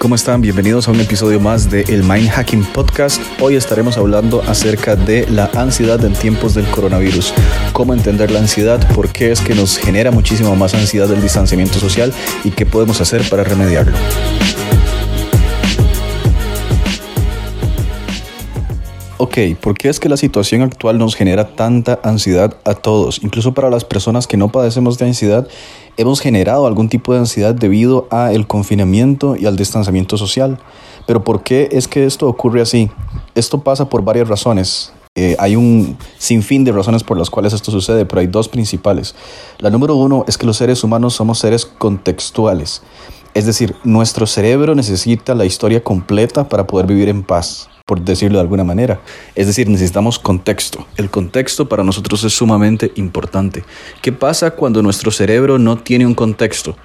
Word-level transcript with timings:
¿cómo 0.00 0.14
están? 0.14 0.40
Bienvenidos 0.40 0.88
a 0.88 0.92
un 0.92 1.00
episodio 1.00 1.40
más 1.40 1.68
de 1.68 1.82
el 1.82 2.02
Mind 2.02 2.30
Hacking 2.30 2.64
Podcast. 2.64 3.20
Hoy 3.38 3.56
estaremos 3.56 3.98
hablando 3.98 4.42
acerca 4.48 4.96
de 4.96 5.26
la 5.28 5.50
ansiedad 5.54 6.02
en 6.02 6.14
tiempos 6.14 6.54
del 6.54 6.64
coronavirus, 6.70 7.34
cómo 7.74 7.92
entender 7.92 8.30
la 8.30 8.38
ansiedad, 8.38 8.80
por 8.94 9.10
qué 9.10 9.30
es 9.30 9.42
que 9.42 9.54
nos 9.54 9.76
genera 9.76 10.10
muchísimo 10.10 10.56
más 10.56 10.72
ansiedad 10.72 11.12
el 11.12 11.20
distanciamiento 11.20 11.78
social 11.78 12.14
y 12.44 12.50
qué 12.50 12.64
podemos 12.64 12.98
hacer 13.02 13.28
para 13.28 13.44
remediarlo. 13.44 13.92
Ok, 19.22 19.36
¿por 19.60 19.76
qué 19.76 19.90
es 19.90 20.00
que 20.00 20.08
la 20.08 20.16
situación 20.16 20.62
actual 20.62 20.96
nos 20.96 21.14
genera 21.14 21.54
tanta 21.54 22.00
ansiedad 22.02 22.56
a 22.64 22.72
todos? 22.72 23.22
Incluso 23.22 23.52
para 23.52 23.68
las 23.68 23.84
personas 23.84 24.26
que 24.26 24.38
no 24.38 24.50
padecemos 24.50 24.96
de 24.96 25.04
ansiedad, 25.04 25.46
hemos 25.98 26.22
generado 26.22 26.66
algún 26.66 26.88
tipo 26.88 27.12
de 27.12 27.18
ansiedad 27.18 27.54
debido 27.54 28.08
al 28.10 28.46
confinamiento 28.46 29.36
y 29.36 29.44
al 29.44 29.56
distanciamiento 29.56 30.16
social. 30.16 30.58
Pero 31.06 31.22
¿por 31.22 31.42
qué 31.42 31.68
es 31.70 31.86
que 31.86 32.06
esto 32.06 32.28
ocurre 32.28 32.62
así? 32.62 32.90
Esto 33.34 33.60
pasa 33.60 33.90
por 33.90 34.02
varias 34.02 34.26
razones. 34.26 34.94
Eh, 35.14 35.36
hay 35.38 35.54
un 35.54 35.98
sinfín 36.16 36.64
de 36.64 36.72
razones 36.72 37.04
por 37.04 37.18
las 37.18 37.28
cuales 37.28 37.52
esto 37.52 37.70
sucede, 37.70 38.06
pero 38.06 38.22
hay 38.22 38.26
dos 38.26 38.48
principales. 38.48 39.14
La 39.58 39.68
número 39.68 39.96
uno 39.96 40.24
es 40.28 40.38
que 40.38 40.46
los 40.46 40.56
seres 40.56 40.82
humanos 40.82 41.12
somos 41.12 41.38
seres 41.40 41.66
contextuales. 41.66 42.80
Es 43.34 43.44
decir, 43.44 43.76
nuestro 43.84 44.26
cerebro 44.26 44.74
necesita 44.74 45.34
la 45.34 45.44
historia 45.44 45.84
completa 45.84 46.48
para 46.48 46.66
poder 46.66 46.86
vivir 46.86 47.10
en 47.10 47.22
paz 47.22 47.68
por 47.90 48.00
decirlo 48.02 48.38
de 48.38 48.42
alguna 48.42 48.62
manera. 48.62 49.00
Es 49.34 49.48
decir, 49.48 49.68
necesitamos 49.68 50.20
contexto. 50.20 50.86
El 50.96 51.10
contexto 51.10 51.68
para 51.68 51.82
nosotros 51.82 52.22
es 52.22 52.32
sumamente 52.32 52.92
importante. 52.94 53.64
¿Qué 54.00 54.12
pasa 54.12 54.52
cuando 54.52 54.80
nuestro 54.80 55.10
cerebro 55.10 55.58
no 55.58 55.76
tiene 55.76 56.06
un 56.06 56.14
contexto? 56.14 56.76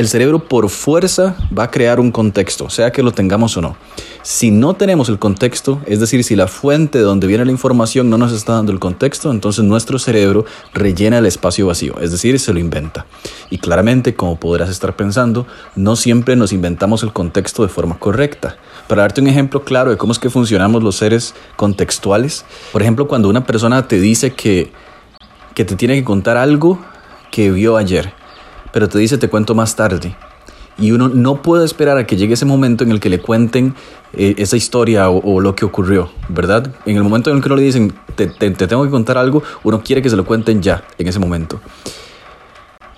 El 0.00 0.08
cerebro 0.08 0.38
por 0.38 0.70
fuerza 0.70 1.36
va 1.56 1.64
a 1.64 1.70
crear 1.70 2.00
un 2.00 2.10
contexto, 2.10 2.70
sea 2.70 2.90
que 2.90 3.02
lo 3.02 3.12
tengamos 3.12 3.58
o 3.58 3.60
no. 3.60 3.76
Si 4.22 4.50
no 4.50 4.72
tenemos 4.72 5.10
el 5.10 5.18
contexto, 5.18 5.82
es 5.84 6.00
decir, 6.00 6.24
si 6.24 6.36
la 6.36 6.48
fuente 6.48 6.96
de 6.96 7.04
donde 7.04 7.26
viene 7.26 7.44
la 7.44 7.50
información 7.50 8.08
no 8.08 8.16
nos 8.16 8.32
está 8.32 8.54
dando 8.54 8.72
el 8.72 8.78
contexto, 8.78 9.30
entonces 9.30 9.62
nuestro 9.62 9.98
cerebro 9.98 10.46
rellena 10.72 11.18
el 11.18 11.26
espacio 11.26 11.66
vacío, 11.66 12.00
es 12.00 12.12
decir, 12.12 12.40
se 12.40 12.54
lo 12.54 12.58
inventa. 12.58 13.04
Y 13.50 13.58
claramente, 13.58 14.14
como 14.14 14.40
podrás 14.40 14.70
estar 14.70 14.96
pensando, 14.96 15.46
no 15.76 15.96
siempre 15.96 16.34
nos 16.34 16.54
inventamos 16.54 17.02
el 17.02 17.12
contexto 17.12 17.62
de 17.62 17.68
forma 17.68 17.98
correcta. 17.98 18.56
Para 18.88 19.02
darte 19.02 19.20
un 19.20 19.26
ejemplo 19.26 19.64
claro 19.64 19.90
de 19.90 19.98
cómo 19.98 20.14
es 20.14 20.18
que 20.18 20.30
funcionamos 20.30 20.82
los 20.82 20.96
seres 20.96 21.34
contextuales, 21.56 22.46
por 22.72 22.80
ejemplo, 22.80 23.06
cuando 23.06 23.28
una 23.28 23.44
persona 23.44 23.86
te 23.86 24.00
dice 24.00 24.32
que, 24.32 24.72
que 25.54 25.66
te 25.66 25.76
tiene 25.76 25.96
que 25.96 26.04
contar 26.04 26.38
algo 26.38 26.78
que 27.30 27.50
vio 27.50 27.76
ayer, 27.76 28.14
pero 28.72 28.88
te 28.88 28.98
dice 28.98 29.18
te 29.18 29.28
cuento 29.28 29.54
más 29.54 29.76
tarde. 29.76 30.16
Y 30.78 30.92
uno 30.92 31.08
no 31.08 31.42
puede 31.42 31.64
esperar 31.66 31.98
a 31.98 32.06
que 32.06 32.16
llegue 32.16 32.34
ese 32.34 32.46
momento 32.46 32.84
en 32.84 32.90
el 32.90 33.00
que 33.00 33.10
le 33.10 33.20
cuenten 33.20 33.74
eh, 34.14 34.34
esa 34.38 34.56
historia 34.56 35.10
o, 35.10 35.40
lo 35.40 35.54
que 35.54 35.66
ocurrió, 35.66 36.10
¿verdad? 36.28 36.72
En 36.86 36.96
el 36.96 37.02
momento 37.02 37.30
en 37.30 37.40
que 37.42 37.48
uno 37.48 37.56
le 37.56 37.62
dicen 37.62 37.92
te, 38.14 38.28
te 38.28 38.50
tengo 38.52 38.84
que 38.84 38.90
contar 38.90 39.18
algo, 39.18 39.42
uno 39.62 39.82
quiere 39.82 40.00
que 40.00 40.08
se 40.08 40.16
lo 40.16 40.24
cuenten 40.24 40.62
ya, 40.62 40.82
en 40.96 41.06
ese 41.06 41.18
momento. 41.18 41.60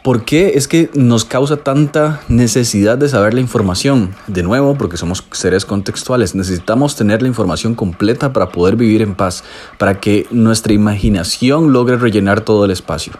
¿Por 0.03 0.25
qué 0.25 0.55
es 0.56 0.67
que 0.67 0.91
nos 0.95 1.25
causa 1.25 1.58
tanta 1.58 2.22
necesidad 2.27 2.98
de 2.98 3.08
saber 3.08 3.34
la 3.34 3.41
información? 3.41 4.17
De 4.27 4.42
nuevo, 4.42 4.75
porque 4.77 4.97
somos 4.97 5.25
seres 5.31 5.64
contextuales. 5.64 6.34
Necesitamos 6.34 6.97
tener 6.97 7.22
la 7.22 7.28
información 7.28 7.77
completa 7.77 8.33
para 8.33 8.48
poder 8.48 8.75
vivir 8.75 9.00
en 9.00 9.14
paz, 9.14 9.45
para 9.78 10.00
que 10.00 10.27
nuestra 10.33 10.73
imaginación 10.73 11.73
logre 11.73 11.98
rellenar 11.98 12.41
todo 12.41 12.64
el 12.64 12.73
espacio. 12.73 13.12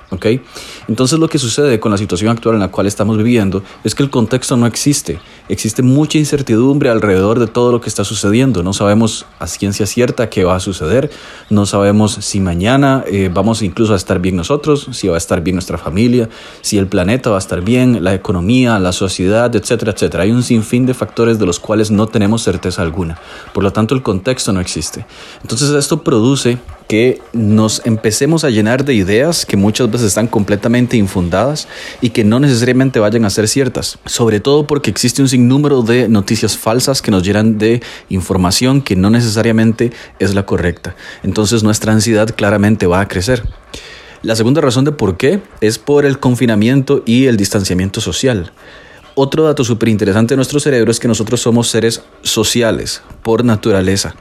Entonces 0.89 1.21
lo 1.21 1.29
que 1.29 1.39
sucede 1.39 1.79
con 1.79 1.93
la 1.93 1.99
situación 1.99 2.33
actual 2.33 2.57
en 2.57 2.63
la 2.63 2.73
cual 2.73 2.89
estamos 2.89 3.17
viviendo 3.17 3.63
es 3.85 3.95
que 3.95 4.03
el 4.03 4.11
contexto 4.11 4.57
no 4.57 4.67
existe. 4.67 5.21
Existe 5.49 5.83
mucha 5.83 6.19
incertidumbre 6.19 6.91
alrededor 6.91 7.39
de 7.39 7.47
todo 7.47 7.73
lo 7.73 7.81
que 7.81 7.89
está 7.89 8.05
sucediendo. 8.05 8.63
No 8.63 8.73
sabemos 8.73 9.27
a 9.39 9.47
ciencia 9.47 9.87
cierta 9.87 10.31
qué 10.31 10.45
va 10.45 10.57
a 10.57 10.61
suceder. 10.61 11.11
No 11.51 11.67
sabemos 11.67 12.13
si 12.21 12.41
mañana 12.41 13.05
eh, 13.07 13.31
vamos 13.33 13.63
incluso 13.63 13.93
a 13.93 13.97
estar 13.97 14.21
bien 14.21 14.37
nosotros, 14.37 14.89
si 14.93 15.09
va 15.09 15.15
a 15.15 15.19
estar 15.19 15.43
bien 15.43 15.57
nuestra 15.57 15.79
familia 15.79 16.29
si 16.61 16.79
el 16.79 16.87
planeta 16.87 17.31
va 17.31 17.37
a 17.37 17.39
estar 17.39 17.61
bien, 17.63 18.03
la 18.05 18.15
economía, 18.15 18.79
la 18.79 18.93
sociedad, 18.93 19.55
etcétera, 19.55 19.93
etcétera. 19.93 20.25
Hay 20.25 20.31
un 20.31 20.43
sinfín 20.43 20.87
de 20.87 20.95
factores 20.95 21.39
de 21.39 21.47
los 21.47 21.59
cuales 21.59 21.91
no 21.91 22.07
tenemos 22.07 22.43
certeza 22.43 22.83
alguna. 22.83 23.19
Por 23.53 23.63
lo 23.63 23.73
tanto, 23.73 23.95
el 23.95 24.03
contexto 24.03 24.53
no 24.53 24.61
existe. 24.61 25.07
Entonces, 25.43 25.71
esto 25.71 26.03
produce 26.03 26.59
que 26.93 27.23
nos 27.33 27.81
empecemos 27.87 28.45
a 28.45 28.51
llenar 28.51 28.85
de 28.85 28.93
ideas 28.93 29.47
que 29.47 29.57
muchas 29.57 29.91
veces 29.91 30.09
están 30.09 30.27
completamente 30.27 30.99
infundadas 30.99 31.67
y 32.03 32.11
que 32.11 32.23
no 32.23 32.39
necesariamente 32.39 33.01
vayan 33.01 33.25
a 33.25 33.31
ser 33.31 33.49
ciertas, 33.49 33.99
sobre 34.05 34.41
todo 34.41 34.67
porque 34.67 34.91
existe 34.91 35.23
un 35.23 35.29
sinnúmero 35.31 35.81
de 35.81 36.11
noticias 36.11 36.59
falsas 36.59 37.01
que 37.01 37.11
nos 37.11 37.23
llenan 37.23 37.57
de 37.57 37.81
información 38.11 38.83
que 38.83 38.95
no 38.95 39.09
necesariamente 39.09 39.91
es 40.19 40.35
la 40.35 40.45
correcta. 40.45 40.95
Entonces 41.23 41.63
nuestra 41.63 41.95
ansiedad 41.95 42.29
claramente 42.37 42.87
va 42.87 43.01
a 43.01 43.09
crecer. 43.09 43.43
La 44.21 44.37
segunda 44.37 44.61
razón 44.61 44.85
de 44.85 44.93
por 44.93 45.17
qué 45.17 45.41
es 45.63 45.79
por 45.79 46.05
el 46.05 46.19
confinamiento 46.19 47.03
y 47.07 47.25
el 47.25 47.39
distanciamiento 47.39 48.03
social. 48.03 48.53
Otro 49.15 49.45
dato 49.45 49.63
súper 49.63 49.91
interesante 49.91 50.33
de 50.33 50.37
nuestro 50.37 50.59
cerebro 50.59 50.91
es 50.91 50.99
que 50.99 51.07
nosotros 51.07 51.41
somos 51.41 51.69
seres 51.69 52.03
sociales 52.23 53.03
por 53.23 53.45
naturaleza. 53.45 54.15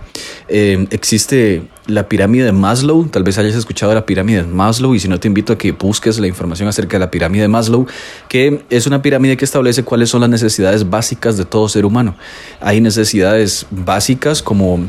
Eh, 0.50 0.86
existe 0.92 1.64
la 1.88 2.10
pirámide 2.10 2.44
de 2.44 2.52
Maslow, 2.52 3.08
tal 3.08 3.24
vez 3.24 3.38
hayas 3.38 3.56
escuchado 3.56 3.94
la 3.94 4.06
pirámide 4.06 4.44
de 4.44 4.48
Maslow 4.50 4.94
y 4.94 5.00
si 5.00 5.08
no 5.08 5.20
te 5.20 5.30
invito 5.30 5.54
a 5.54 5.58
que 5.58 5.72
busques 5.72 6.20
la 6.20 6.28
información 6.28 6.68
acerca 6.68 6.98
de 6.98 7.00
la 7.00 7.12
pirámide 7.12 7.44
de 7.44 7.48
Maslow, 7.48 7.88
que 8.28 8.64
es 8.70 8.86
una 8.86 9.02
pirámide 9.02 9.38
que 9.38 9.46
establece 9.46 9.84
cuáles 9.84 10.10
son 10.10 10.22
las 10.22 10.30
necesidades 10.30 10.90
básicas 10.90 11.38
de 11.38 11.46
todo 11.46 11.70
ser 11.70 11.86
humano. 11.86 12.16
Hay 12.60 12.82
necesidades 12.82 13.66
básicas 13.72 14.44
como 14.44 14.80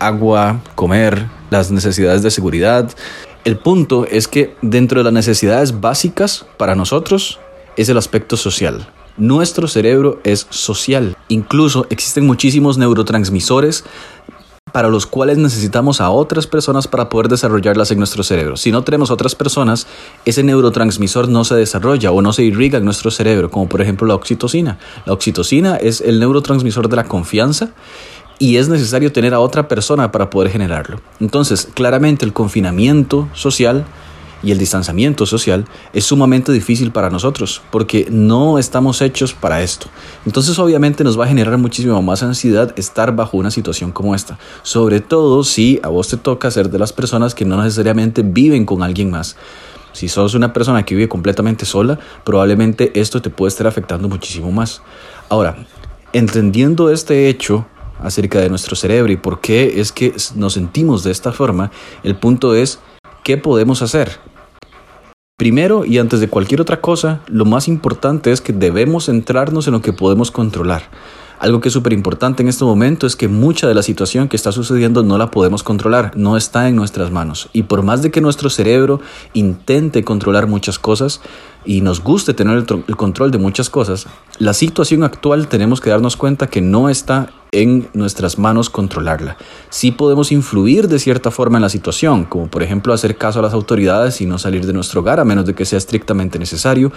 agua, 0.00 0.60
comer, 0.74 1.26
las 1.50 1.70
necesidades 1.70 2.22
de 2.24 2.32
seguridad, 2.32 2.90
el 3.44 3.58
punto 3.58 4.06
es 4.06 4.26
que 4.26 4.56
dentro 4.62 5.00
de 5.00 5.04
las 5.04 5.12
necesidades 5.12 5.80
básicas 5.80 6.46
para 6.56 6.74
nosotros 6.74 7.38
es 7.76 7.90
el 7.90 7.98
aspecto 7.98 8.38
social. 8.38 8.88
Nuestro 9.16 9.68
cerebro 9.68 10.20
es 10.24 10.46
social. 10.50 11.16
Incluso 11.28 11.86
existen 11.88 12.26
muchísimos 12.26 12.78
neurotransmisores 12.78 13.84
para 14.72 14.88
los 14.88 15.06
cuales 15.06 15.38
necesitamos 15.38 16.00
a 16.00 16.10
otras 16.10 16.48
personas 16.48 16.88
para 16.88 17.08
poder 17.08 17.28
desarrollarlas 17.28 17.92
en 17.92 17.98
nuestro 17.98 18.24
cerebro. 18.24 18.56
Si 18.56 18.72
no 18.72 18.82
tenemos 18.82 19.12
otras 19.12 19.36
personas, 19.36 19.86
ese 20.24 20.42
neurotransmisor 20.42 21.28
no 21.28 21.44
se 21.44 21.54
desarrolla 21.54 22.10
o 22.10 22.22
no 22.22 22.32
se 22.32 22.42
irriga 22.42 22.78
en 22.78 22.84
nuestro 22.84 23.12
cerebro, 23.12 23.52
como 23.52 23.68
por 23.68 23.80
ejemplo 23.80 24.08
la 24.08 24.16
oxitocina. 24.16 24.78
La 25.06 25.12
oxitocina 25.12 25.76
es 25.76 26.00
el 26.00 26.18
neurotransmisor 26.18 26.88
de 26.88 26.96
la 26.96 27.04
confianza 27.04 27.70
y 28.40 28.56
es 28.56 28.68
necesario 28.68 29.12
tener 29.12 29.32
a 29.32 29.38
otra 29.38 29.68
persona 29.68 30.10
para 30.10 30.28
poder 30.28 30.50
generarlo. 30.50 31.00
Entonces, 31.20 31.68
claramente 31.72 32.24
el 32.24 32.32
confinamiento 32.32 33.28
social 33.32 33.84
y 34.44 34.52
el 34.52 34.58
distanciamiento 34.58 35.26
social 35.26 35.64
es 35.92 36.04
sumamente 36.04 36.52
difícil 36.52 36.92
para 36.92 37.10
nosotros 37.10 37.62
porque 37.70 38.06
no 38.10 38.58
estamos 38.58 39.00
hechos 39.00 39.32
para 39.32 39.62
esto. 39.62 39.86
Entonces 40.26 40.58
obviamente 40.58 41.04
nos 41.04 41.18
va 41.18 41.24
a 41.24 41.28
generar 41.28 41.56
muchísima 41.58 42.00
más 42.00 42.22
ansiedad 42.22 42.72
estar 42.76 43.14
bajo 43.16 43.36
una 43.36 43.50
situación 43.50 43.92
como 43.92 44.14
esta, 44.14 44.38
sobre 44.62 45.00
todo 45.00 45.44
si 45.44 45.80
a 45.82 45.88
vos 45.88 46.08
te 46.08 46.16
toca 46.16 46.50
ser 46.50 46.70
de 46.70 46.78
las 46.78 46.92
personas 46.92 47.34
que 47.34 47.44
no 47.44 47.62
necesariamente 47.62 48.22
viven 48.22 48.66
con 48.66 48.82
alguien 48.82 49.10
más. 49.10 49.36
Si 49.92 50.08
sos 50.08 50.34
una 50.34 50.52
persona 50.52 50.84
que 50.84 50.94
vive 50.94 51.08
completamente 51.08 51.64
sola, 51.64 51.98
probablemente 52.24 52.98
esto 52.98 53.22
te 53.22 53.30
puede 53.30 53.48
estar 53.48 53.66
afectando 53.66 54.08
muchísimo 54.08 54.50
más. 54.50 54.82
Ahora, 55.28 55.56
entendiendo 56.12 56.90
este 56.90 57.28
hecho, 57.28 57.64
acerca 58.02 58.40
de 58.40 58.48
nuestro 58.48 58.76
cerebro 58.76 59.12
y 59.12 59.16
por 59.16 59.40
qué 59.40 59.80
es 59.80 59.92
que 59.92 60.14
nos 60.34 60.54
sentimos 60.54 61.04
de 61.04 61.10
esta 61.10 61.32
forma, 61.32 61.70
el 62.02 62.16
punto 62.16 62.54
es 62.54 62.80
qué 63.22 63.36
podemos 63.36 63.82
hacer. 63.82 64.18
Primero 65.44 65.84
y 65.84 65.98
antes 65.98 66.20
de 66.20 66.28
cualquier 66.28 66.62
otra 66.62 66.80
cosa, 66.80 67.20
lo 67.26 67.44
más 67.44 67.68
importante 67.68 68.32
es 68.32 68.40
que 68.40 68.54
debemos 68.54 69.04
centrarnos 69.04 69.66
en 69.66 69.74
lo 69.74 69.82
que 69.82 69.92
podemos 69.92 70.30
controlar. 70.30 70.84
Algo 71.38 71.60
que 71.60 71.68
es 71.68 71.72
súper 71.74 71.92
importante 71.92 72.42
en 72.42 72.48
este 72.48 72.64
momento 72.64 73.06
es 73.06 73.16
que 73.16 73.28
mucha 73.28 73.66
de 73.66 73.74
la 73.74 73.82
situación 73.82 74.28
que 74.28 74.36
está 74.36 74.52
sucediendo 74.52 75.02
no 75.02 75.18
la 75.18 75.30
podemos 75.30 75.62
controlar, 75.62 76.12
no 76.16 76.36
está 76.36 76.68
en 76.68 76.76
nuestras 76.76 77.10
manos. 77.10 77.48
Y 77.52 77.64
por 77.64 77.82
más 77.82 78.02
de 78.02 78.10
que 78.10 78.20
nuestro 78.20 78.50
cerebro 78.50 79.00
intente 79.32 80.04
controlar 80.04 80.46
muchas 80.46 80.78
cosas 80.78 81.20
y 81.64 81.80
nos 81.80 82.02
guste 82.02 82.34
tener 82.34 82.58
el, 82.58 82.96
control 82.96 83.30
de 83.30 83.38
muchas 83.38 83.68
cosas, 83.68 84.06
la 84.38 84.54
situación 84.54 85.02
actual 85.02 85.48
tenemos 85.48 85.80
que 85.80 85.90
darnos 85.90 86.16
cuenta 86.16 86.46
que 86.46 86.60
no 86.60 86.88
está 86.88 87.30
en 87.52 87.88
nuestras 87.94 88.38
manos 88.38 88.70
controlarla. 88.70 89.36
Sí 89.70 89.90
podemos 89.90 90.32
influir 90.32 90.88
de 90.88 90.98
cierta 90.98 91.30
forma 91.30 91.58
en 91.58 91.62
la 91.62 91.68
situación, 91.68 92.24
como 92.24 92.48
por 92.48 92.62
ejemplo 92.62 92.92
hacer 92.92 93.16
caso 93.16 93.40
a 93.40 93.42
las 93.42 93.54
autoridades 93.54 94.20
y 94.20 94.26
no 94.26 94.38
salir 94.38 94.66
de 94.66 94.72
nuestro 94.72 95.00
hogar 95.00 95.20
a 95.20 95.24
menos 95.24 95.46
de 95.46 95.54
que 95.54 95.64
sea 95.64 95.78
estrictamente 95.78 96.38
necesario 96.38 96.92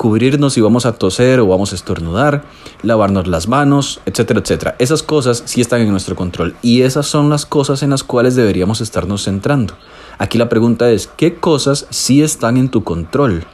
cubrirnos 0.00 0.54
si 0.54 0.62
vamos 0.62 0.86
a 0.86 0.92
toser 0.92 1.40
o 1.40 1.46
vamos 1.46 1.72
a 1.72 1.74
estornudar, 1.74 2.44
lavarnos 2.82 3.26
las 3.26 3.48
manos, 3.48 4.00
etcétera, 4.06 4.40
etcétera. 4.40 4.74
Esas 4.78 5.02
cosas 5.02 5.42
sí 5.44 5.60
están 5.60 5.82
en 5.82 5.90
nuestro 5.90 6.16
control 6.16 6.56
y 6.62 6.80
esas 6.80 7.04
son 7.04 7.28
las 7.28 7.44
cosas 7.44 7.82
en 7.82 7.90
las 7.90 8.02
cuales 8.02 8.34
deberíamos 8.34 8.80
estarnos 8.80 9.24
centrando. 9.24 9.74
Aquí 10.16 10.38
la 10.38 10.48
pregunta 10.48 10.90
es, 10.90 11.06
¿qué 11.06 11.34
cosas 11.34 11.86
sí 11.90 12.22
están 12.22 12.56
en 12.56 12.70
tu 12.70 12.82
control? 12.82 13.44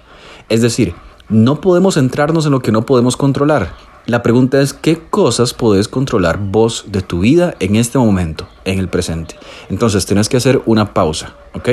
Es 0.48 0.62
decir, 0.62 0.94
no 1.28 1.60
podemos 1.60 1.94
centrarnos 1.94 2.46
en 2.46 2.52
lo 2.52 2.60
que 2.60 2.70
no 2.70 2.87
podemos 2.87 3.16
controlar. 3.16 3.75
La 4.06 4.22
pregunta 4.22 4.60
es, 4.60 4.72
¿qué 4.72 5.00
cosas 5.00 5.52
podés 5.52 5.88
controlar 5.88 6.38
vos 6.38 6.84
de 6.87 7.02
tu 7.02 7.19
vida 7.19 7.56
en 7.58 7.75
este 7.75 7.99
momento, 7.99 8.46
en 8.64 8.78
el 8.78 8.87
presente? 8.87 9.34
Entonces, 9.69 10.06
tenés 10.06 10.28
que 10.28 10.37
hacer 10.37 10.62
una 10.64 10.94
pausa, 10.94 11.34
¿ok? 11.54 11.70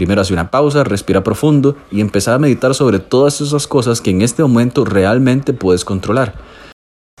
Primero 0.00 0.22
hace 0.22 0.32
una 0.32 0.50
pausa, 0.50 0.82
respira 0.82 1.22
profundo 1.22 1.76
y 1.90 2.00
empezar 2.00 2.32
a 2.32 2.38
meditar 2.38 2.74
sobre 2.74 3.00
todas 3.00 3.42
esas 3.42 3.66
cosas 3.66 4.00
que 4.00 4.08
en 4.08 4.22
este 4.22 4.40
momento 4.40 4.86
realmente 4.86 5.52
puedes 5.52 5.84
controlar. 5.84 6.36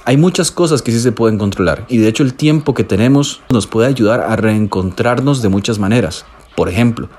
Hay 0.06 0.16
muchas 0.16 0.50
cosas 0.50 0.80
que 0.80 0.90
sí 0.90 0.98
se 0.98 1.12
pueden 1.12 1.36
controlar 1.36 1.84
y 1.90 1.98
de 1.98 2.08
hecho 2.08 2.22
el 2.22 2.32
tiempo 2.32 2.72
que 2.72 2.82
tenemos 2.82 3.42
nos 3.50 3.66
puede 3.66 3.86
ayudar 3.86 4.20
a 4.22 4.34
reencontrarnos 4.36 5.42
de 5.42 5.50
muchas 5.50 5.78
maneras. 5.78 6.24
Por 6.56 6.70
ejemplo, 6.70 7.10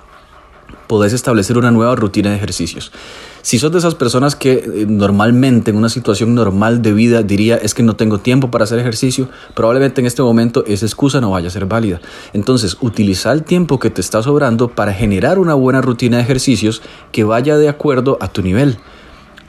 podés 0.88 1.14
establecer 1.14 1.60
una 1.60 1.70
nueva 1.70 1.96
rutina 1.96 2.32
de 2.32 2.38
ejercicios. 2.38 2.92
Si 3.42 3.58
sos 3.58 3.72
de 3.72 3.80
esas 3.80 3.96
personas 3.96 4.36
que 4.36 4.54
eh, 4.54 4.86
normalmente 4.88 5.72
en 5.72 5.78
una 5.78 5.90
situación 5.90 6.36
normal 6.36 6.82
de 6.82 6.94
vida 6.94 7.24
diría 7.24 7.58
es 7.58 7.74
que 7.74 7.84
no 7.84 7.96
tengo 7.96 8.20
tiempo 8.20 8.52
para 8.52 8.66
hacer 8.66 8.80
ejercicio, 8.80 9.30
probablemente 9.56 10.02
en 10.02 10.08
este 10.08 10.22
momento 10.22 10.64
esa 10.68 10.86
excusa 10.86 11.22
no 11.22 11.32
vaya 11.32 11.48
a 11.48 11.52
ser 11.52 11.66
válida. 11.66 12.02
Entonces, 12.34 12.78
utiliza 12.82 13.32
el 13.32 13.44
tiempo 13.44 13.80
que 13.80 13.90
te 13.90 14.02
está 14.02 14.22
sobrando 14.22 14.68
para 14.68 14.94
generar 14.94 15.40
una 15.40 15.54
buena 15.56 15.82
rutina 15.82 16.18
de 16.18 16.24
ejercicios 16.24 16.82
que 17.12 17.24
vaya 17.24 17.58
de 17.58 17.70
acuerdo 17.70 18.18
a 18.22 18.28
tu 18.28 18.42
nivel. 18.42 18.78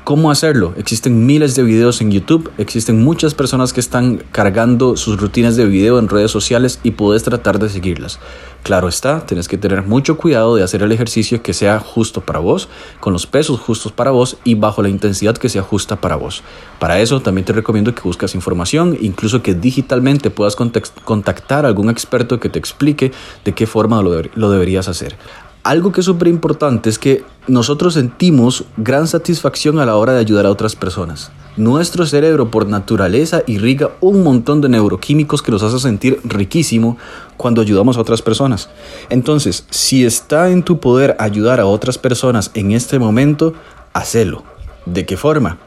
¿Cómo 0.04 0.32
hacerlo? 0.32 0.74
Existen 0.76 1.26
miles 1.26 1.54
de 1.54 1.62
videos 1.62 2.00
en 2.00 2.10
YouTube, 2.10 2.50
existen 2.58 3.04
muchas 3.04 3.34
personas 3.34 3.72
que 3.72 3.78
están 3.78 4.20
cargando 4.32 4.96
sus 4.96 5.20
rutinas 5.20 5.54
de 5.54 5.64
video 5.64 6.00
en 6.00 6.08
redes 6.08 6.32
sociales 6.32 6.80
y 6.82 6.90
puedes 6.90 7.22
tratar 7.22 7.60
de 7.60 7.68
seguirlas. 7.68 8.18
Claro 8.64 8.88
está, 8.88 9.24
tienes 9.26 9.46
que 9.46 9.58
tener 9.58 9.82
mucho 9.82 10.16
cuidado 10.16 10.56
de 10.56 10.64
hacer 10.64 10.82
el 10.82 10.90
ejercicio 10.90 11.40
que 11.40 11.54
sea 11.54 11.78
justo 11.78 12.20
para 12.20 12.40
vos, 12.40 12.68
con 12.98 13.12
los 13.12 13.28
pesos 13.28 13.60
justos 13.60 13.92
para 13.92 14.10
vos 14.10 14.38
y 14.42 14.56
bajo 14.56 14.82
la 14.82 14.88
intensidad 14.88 15.36
que 15.36 15.48
sea 15.48 15.62
justa 15.62 16.00
para 16.00 16.16
vos. 16.16 16.42
Para 16.80 16.98
eso 16.98 17.22
también 17.22 17.44
te 17.44 17.52
recomiendo 17.52 17.94
que 17.94 18.02
busques 18.02 18.34
información, 18.34 18.98
incluso 19.00 19.40
que 19.40 19.54
digitalmente 19.54 20.30
puedas 20.30 20.56
contactar 20.56 21.64
a 21.64 21.68
algún 21.68 21.90
experto 21.90 22.40
que 22.40 22.48
te 22.48 22.58
explique 22.58 23.12
de 23.44 23.52
qué 23.52 23.68
forma 23.68 24.02
lo 24.02 24.50
deberías 24.50 24.88
hacer. 24.88 25.16
Algo 25.64 25.92
que 25.92 26.00
es 26.00 26.06
súper 26.06 26.26
importante 26.26 26.90
es 26.90 26.98
que 26.98 27.24
nosotros 27.46 27.94
sentimos 27.94 28.64
gran 28.76 29.06
satisfacción 29.06 29.78
a 29.78 29.86
la 29.86 29.96
hora 29.96 30.12
de 30.12 30.18
ayudar 30.18 30.44
a 30.44 30.50
otras 30.50 30.74
personas. 30.74 31.30
Nuestro 31.56 32.04
cerebro 32.04 32.50
por 32.50 32.66
naturaleza 32.66 33.42
irriga 33.46 33.90
un 34.00 34.24
montón 34.24 34.60
de 34.60 34.68
neuroquímicos 34.68 35.40
que 35.40 35.52
nos 35.52 35.62
hace 35.62 35.78
sentir 35.78 36.18
riquísimo 36.24 36.96
cuando 37.36 37.60
ayudamos 37.60 37.96
a 37.96 38.00
otras 38.00 38.22
personas. 38.22 38.70
Entonces, 39.08 39.64
si 39.70 40.04
está 40.04 40.50
en 40.50 40.64
tu 40.64 40.80
poder 40.80 41.14
ayudar 41.20 41.60
a 41.60 41.66
otras 41.66 41.96
personas 41.96 42.50
en 42.54 42.72
este 42.72 42.98
momento, 42.98 43.54
hacelo. 43.92 44.42
¿De 44.84 45.06
qué 45.06 45.16
forma? 45.16 45.58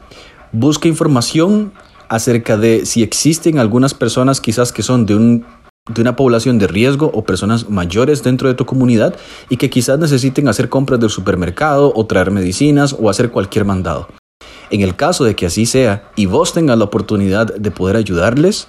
Busca 0.52 0.88
información 0.88 1.72
acerca 2.08 2.58
de 2.58 2.84
si 2.84 3.02
existen 3.02 3.58
algunas 3.58 3.94
personas 3.94 4.40
quizás 4.40 4.72
que 4.72 4.82
son 4.82 5.06
de 5.06 5.14
un 5.14 5.46
de 5.88 6.02
una 6.02 6.16
población 6.16 6.58
de 6.58 6.66
riesgo 6.66 7.10
o 7.14 7.24
personas 7.24 7.68
mayores 7.70 8.22
dentro 8.22 8.48
de 8.48 8.54
tu 8.54 8.66
comunidad 8.66 9.14
y 9.48 9.56
que 9.56 9.70
quizás 9.70 9.98
necesiten 9.98 10.48
hacer 10.48 10.68
compras 10.68 11.00
del 11.00 11.10
supermercado 11.10 11.92
o 11.94 12.06
traer 12.06 12.30
medicinas 12.30 12.96
o 12.98 13.08
hacer 13.08 13.30
cualquier 13.30 13.64
mandado. 13.64 14.08
En 14.70 14.80
el 14.80 14.96
caso 14.96 15.24
de 15.24 15.36
que 15.36 15.46
así 15.46 15.64
sea 15.64 16.10
y 16.16 16.26
vos 16.26 16.52
tengas 16.52 16.76
la 16.76 16.84
oportunidad 16.84 17.54
de 17.54 17.70
poder 17.70 17.96
ayudarles, 17.96 18.68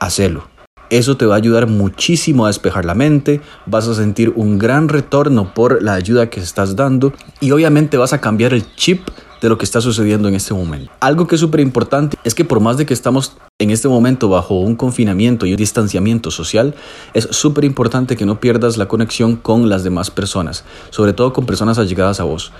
hacelo. 0.00 0.48
Eso 0.90 1.18
te 1.18 1.26
va 1.26 1.34
a 1.34 1.38
ayudar 1.38 1.66
muchísimo 1.66 2.46
a 2.46 2.48
despejar 2.48 2.86
la 2.86 2.94
mente, 2.94 3.42
vas 3.66 3.86
a 3.88 3.94
sentir 3.94 4.32
un 4.34 4.58
gran 4.58 4.88
retorno 4.88 5.52
por 5.52 5.82
la 5.82 5.92
ayuda 5.92 6.30
que 6.30 6.40
estás 6.40 6.76
dando 6.76 7.12
y 7.40 7.50
obviamente 7.50 7.98
vas 7.98 8.14
a 8.14 8.22
cambiar 8.22 8.54
el 8.54 8.74
chip 8.74 9.06
de 9.40 9.48
lo 9.48 9.58
que 9.58 9.64
está 9.64 9.80
sucediendo 9.80 10.28
en 10.28 10.34
este 10.34 10.54
momento. 10.54 10.90
Algo 11.00 11.26
que 11.26 11.36
es 11.36 11.40
súper 11.40 11.60
importante 11.60 12.16
es 12.24 12.34
que 12.34 12.44
por 12.44 12.60
más 12.60 12.76
de 12.76 12.86
que 12.86 12.94
estamos 12.94 13.36
en 13.58 13.70
este 13.70 13.88
momento 13.88 14.28
bajo 14.28 14.60
un 14.60 14.76
confinamiento 14.76 15.46
y 15.46 15.52
un 15.52 15.56
distanciamiento 15.56 16.30
social, 16.30 16.74
es 17.14 17.28
súper 17.30 17.64
importante 17.64 18.16
que 18.16 18.26
no 18.26 18.40
pierdas 18.40 18.76
la 18.76 18.86
conexión 18.86 19.36
con 19.36 19.68
las 19.68 19.84
demás 19.84 20.10
personas, 20.10 20.64
sobre 20.90 21.12
todo 21.12 21.32
con 21.32 21.46
personas 21.46 21.78
allegadas 21.78 22.20
a 22.20 22.24
vos. 22.24 22.52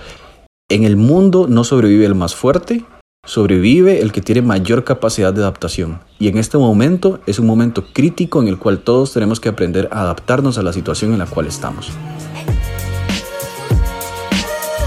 En 0.69 0.83
el 0.83 0.97
mundo 0.97 1.47
no 1.49 1.63
sobrevive 1.63 2.05
el 2.05 2.15
más 2.15 2.35
fuerte, 2.35 2.85
sobrevive 3.25 4.01
el 4.01 4.11
que 4.11 4.21
tiene 4.21 4.41
mayor 4.41 4.83
capacidad 4.83 5.33
de 5.33 5.41
adaptación. 5.41 5.99
Y 6.19 6.27
en 6.27 6.37
este 6.37 6.57
momento 6.57 7.19
es 7.25 7.39
un 7.39 7.47
momento 7.47 7.85
crítico 7.93 8.41
en 8.41 8.47
el 8.47 8.57
cual 8.57 8.79
todos 8.79 9.13
tenemos 9.13 9.39
que 9.39 9.49
aprender 9.49 9.87
a 9.91 10.01
adaptarnos 10.01 10.57
a 10.57 10.63
la 10.63 10.73
situación 10.73 11.13
en 11.13 11.19
la 11.19 11.25
cual 11.25 11.47
estamos. 11.47 11.91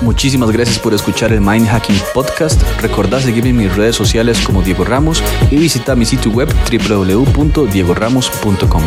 Muchísimas 0.02 0.50
gracias 0.50 0.78
por 0.81 0.94
escuchar 0.94 1.32
el 1.32 1.40
Mind 1.40 1.69
Hacking 1.69 2.00
Podcast. 2.12 2.60
Recordá 2.81 3.20
seguirme 3.20 3.50
en 3.50 3.56
mis 3.56 3.76
redes 3.76 3.94
sociales 3.94 4.40
como 4.40 4.60
Diego 4.60 4.82
Ramos 4.84 5.22
y 5.50 5.56
visita 5.56 5.94
mi 5.94 6.04
sitio 6.04 6.32
web 6.32 6.52
www.diegoramos.com. 6.70 8.82